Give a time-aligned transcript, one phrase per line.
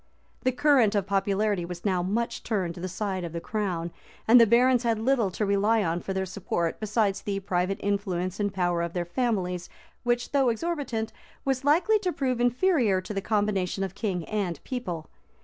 [0.41, 3.39] 428, 439 The current of popularity was now much turned to the side of the
[3.39, 3.91] crown;
[4.27, 8.39] and the barons had little, to rely on for their support besides the private influence
[8.39, 9.69] and power of their families,
[10.01, 11.13] which, though exorbitant,
[11.45, 15.07] was likely to prove inferior to the combination of king and people.